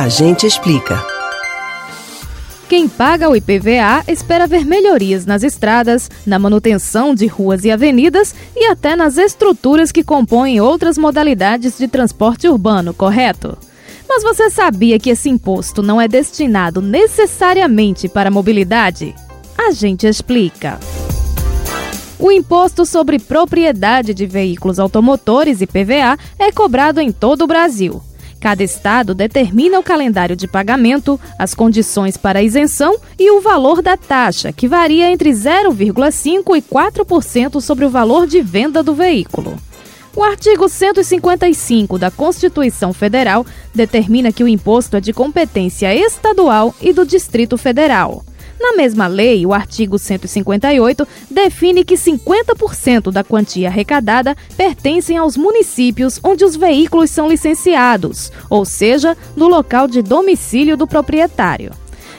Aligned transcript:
A 0.00 0.08
gente 0.08 0.46
explica. 0.46 0.98
Quem 2.70 2.88
paga 2.88 3.28
o 3.28 3.36
IPVA 3.36 4.02
espera 4.08 4.46
ver 4.46 4.64
melhorias 4.64 5.26
nas 5.26 5.42
estradas, 5.42 6.10
na 6.26 6.38
manutenção 6.38 7.14
de 7.14 7.26
ruas 7.26 7.66
e 7.66 7.70
avenidas 7.70 8.34
e 8.56 8.64
até 8.64 8.96
nas 8.96 9.18
estruturas 9.18 9.92
que 9.92 10.02
compõem 10.02 10.58
outras 10.58 10.96
modalidades 10.96 11.76
de 11.76 11.86
transporte 11.86 12.48
urbano, 12.48 12.94
correto? 12.94 13.58
Mas 14.08 14.22
você 14.22 14.48
sabia 14.48 14.98
que 14.98 15.10
esse 15.10 15.28
imposto 15.28 15.82
não 15.82 16.00
é 16.00 16.08
destinado 16.08 16.80
necessariamente 16.80 18.08
para 18.08 18.30
a 18.30 18.32
mobilidade? 18.32 19.14
A 19.54 19.70
gente 19.70 20.06
explica. 20.06 20.80
O 22.18 22.32
imposto 22.32 22.86
sobre 22.86 23.18
propriedade 23.18 24.14
de 24.14 24.24
veículos 24.24 24.78
automotores, 24.78 25.60
IPVA, 25.60 26.18
é 26.38 26.50
cobrado 26.50 27.02
em 27.02 27.12
todo 27.12 27.42
o 27.42 27.46
Brasil. 27.46 28.02
Cada 28.40 28.64
estado 28.64 29.14
determina 29.14 29.78
o 29.78 29.82
calendário 29.82 30.34
de 30.34 30.48
pagamento, 30.48 31.20
as 31.38 31.54
condições 31.54 32.16
para 32.16 32.42
isenção 32.42 32.96
e 33.18 33.30
o 33.30 33.42
valor 33.42 33.82
da 33.82 33.98
taxa, 33.98 34.50
que 34.50 34.66
varia 34.66 35.10
entre 35.12 35.30
0,5% 35.30 36.56
e 36.56 36.62
4% 36.62 37.60
sobre 37.60 37.84
o 37.84 37.90
valor 37.90 38.26
de 38.26 38.40
venda 38.40 38.82
do 38.82 38.94
veículo. 38.94 39.58
O 40.16 40.24
artigo 40.24 40.68
155 40.68 41.98
da 41.98 42.10
Constituição 42.10 42.92
Federal 42.92 43.44
determina 43.74 44.32
que 44.32 44.42
o 44.42 44.48
imposto 44.48 44.96
é 44.96 45.00
de 45.00 45.12
competência 45.12 45.94
estadual 45.94 46.74
e 46.80 46.92
do 46.92 47.06
Distrito 47.06 47.56
Federal. 47.58 48.24
Na 48.60 48.74
mesma 48.74 49.06
lei, 49.06 49.46
o 49.46 49.54
artigo 49.54 49.98
158 49.98 51.08
define 51.30 51.82
que 51.82 51.94
50% 51.94 53.10
da 53.10 53.24
quantia 53.24 53.68
arrecadada 53.68 54.36
pertencem 54.54 55.16
aos 55.16 55.34
municípios 55.34 56.20
onde 56.22 56.44
os 56.44 56.56
veículos 56.56 57.10
são 57.10 57.26
licenciados, 57.26 58.30
ou 58.50 58.66
seja, 58.66 59.16
no 59.34 59.48
local 59.48 59.88
de 59.88 60.02
domicílio 60.02 60.76
do 60.76 60.86
proprietário 60.86 61.72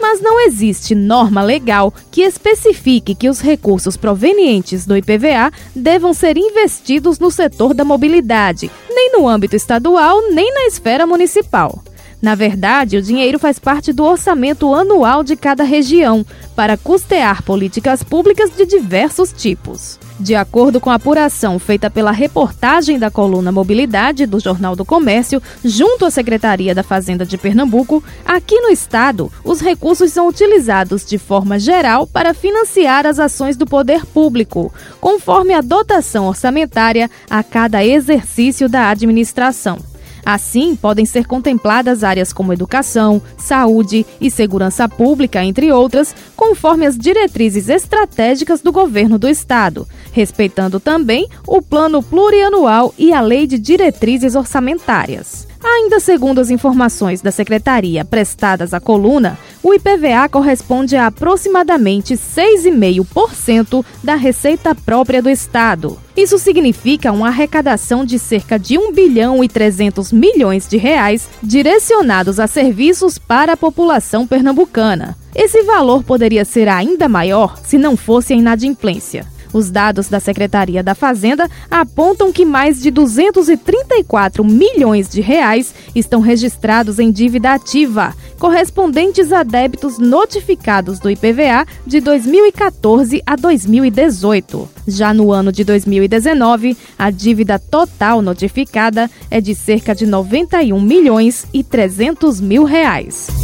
mas 0.00 0.20
não 0.20 0.38
existe 0.46 0.94
norma 0.94 1.42
legal 1.42 1.92
que 2.10 2.20
especifique 2.20 3.14
que 3.14 3.28
os 3.28 3.40
recursos 3.40 3.96
provenientes 3.96 4.84
do 4.84 4.94
IPVA 4.94 5.50
devam 5.74 6.12
ser 6.12 6.36
investidos 6.36 7.18
no 7.18 7.30
setor 7.30 7.72
da 7.72 7.86
mobilidade, 7.86 8.70
nem 8.90 9.12
no 9.12 9.26
âmbito 9.26 9.56
estadual, 9.56 10.20
nem 10.30 10.52
na 10.52 10.66
esfera 10.66 11.06
municipal. 11.06 11.82
Na 12.24 12.34
verdade, 12.34 12.96
o 12.96 13.02
dinheiro 13.02 13.38
faz 13.38 13.58
parte 13.58 13.92
do 13.92 14.02
orçamento 14.02 14.74
anual 14.74 15.22
de 15.22 15.36
cada 15.36 15.62
região 15.62 16.24
para 16.56 16.74
custear 16.74 17.42
políticas 17.42 18.02
públicas 18.02 18.50
de 18.56 18.64
diversos 18.64 19.30
tipos. 19.30 20.00
De 20.18 20.34
acordo 20.34 20.80
com 20.80 20.88
a 20.88 20.94
apuração 20.94 21.58
feita 21.58 21.90
pela 21.90 22.12
reportagem 22.12 22.98
da 22.98 23.10
coluna 23.10 23.52
Mobilidade 23.52 24.24
do 24.24 24.40
Jornal 24.40 24.74
do 24.74 24.86
Comércio, 24.86 25.42
junto 25.62 26.06
à 26.06 26.10
Secretaria 26.10 26.74
da 26.74 26.82
Fazenda 26.82 27.26
de 27.26 27.36
Pernambuco, 27.36 28.02
aqui 28.24 28.58
no 28.58 28.70
estado, 28.70 29.30
os 29.44 29.60
recursos 29.60 30.10
são 30.10 30.26
utilizados 30.26 31.04
de 31.04 31.18
forma 31.18 31.58
geral 31.58 32.06
para 32.06 32.32
financiar 32.32 33.04
as 33.04 33.18
ações 33.18 33.54
do 33.54 33.66
poder 33.66 34.06
público, 34.06 34.72
conforme 34.98 35.52
a 35.52 35.60
dotação 35.60 36.26
orçamentária 36.26 37.10
a 37.28 37.42
cada 37.42 37.84
exercício 37.84 38.66
da 38.66 38.88
administração. 38.88 39.78
Assim, 40.24 40.74
podem 40.74 41.04
ser 41.04 41.26
contempladas 41.26 42.02
áreas 42.02 42.32
como 42.32 42.52
educação, 42.52 43.20
saúde 43.36 44.06
e 44.20 44.30
segurança 44.30 44.88
pública, 44.88 45.44
entre 45.44 45.70
outras, 45.70 46.14
conforme 46.34 46.86
as 46.86 46.96
diretrizes 46.96 47.68
estratégicas 47.68 48.60
do 48.60 48.72
governo 48.72 49.18
do 49.18 49.28
Estado, 49.28 49.86
respeitando 50.12 50.80
também 50.80 51.28
o 51.46 51.60
Plano 51.60 52.02
Plurianual 52.02 52.94
e 52.98 53.12
a 53.12 53.20
Lei 53.20 53.46
de 53.46 53.58
Diretrizes 53.58 54.34
Orçamentárias. 54.34 55.46
Ainda 55.64 55.98
segundo 55.98 56.40
as 56.40 56.50
informações 56.50 57.22
da 57.22 57.30
secretaria 57.30 58.04
prestadas 58.04 58.74
à 58.74 58.80
coluna, 58.80 59.38
o 59.62 59.72
IPVA 59.72 60.28
corresponde 60.30 60.94
a 60.94 61.06
aproximadamente 61.06 62.14
6,5% 62.14 63.82
da 64.02 64.14
receita 64.14 64.74
própria 64.74 65.22
do 65.22 65.30
Estado. 65.30 65.98
Isso 66.14 66.38
significa 66.38 67.10
uma 67.10 67.28
arrecadação 67.28 68.04
de 68.04 68.18
cerca 68.18 68.58
de 68.58 68.78
1 68.78 68.92
bilhão 68.92 69.42
e 69.42 69.48
300 69.48 70.12
milhões 70.12 70.68
de 70.68 70.76
reais 70.76 71.30
direcionados 71.42 72.38
a 72.38 72.46
serviços 72.46 73.16
para 73.18 73.54
a 73.54 73.56
população 73.56 74.26
pernambucana. 74.26 75.16
Esse 75.34 75.62
valor 75.62 76.04
poderia 76.04 76.44
ser 76.44 76.68
ainda 76.68 77.08
maior 77.08 77.56
se 77.64 77.78
não 77.78 77.96
fosse 77.96 78.34
a 78.34 78.36
inadimplência. 78.36 79.33
Os 79.54 79.70
dados 79.70 80.08
da 80.08 80.18
Secretaria 80.18 80.82
da 80.82 80.96
Fazenda 80.96 81.48
apontam 81.70 82.32
que 82.32 82.44
mais 82.44 82.82
de 82.82 82.90
234 82.90 84.44
milhões 84.44 85.08
de 85.08 85.20
reais 85.20 85.72
estão 85.94 86.20
registrados 86.20 86.98
em 86.98 87.12
dívida 87.12 87.54
ativa, 87.54 88.12
correspondentes 88.36 89.32
a 89.32 89.44
débitos 89.44 89.96
notificados 89.96 90.98
do 90.98 91.08
IPVA 91.08 91.64
de 91.86 92.00
2014 92.00 93.22
a 93.24 93.36
2018. 93.36 94.68
Já 94.88 95.14
no 95.14 95.30
ano 95.30 95.52
de 95.52 95.62
2019, 95.62 96.76
a 96.98 97.10
dívida 97.12 97.56
total 97.56 98.20
notificada 98.20 99.08
é 99.30 99.40
de 99.40 99.54
cerca 99.54 99.94
de 99.94 100.04
91 100.04 100.80
milhões 100.80 101.46
e 101.54 101.62
300 101.62 102.40
mil 102.40 102.64
reais. 102.64 103.43